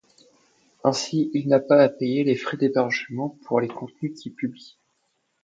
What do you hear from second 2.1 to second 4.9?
les frais d'hébergement pour le contenu qu'il publie.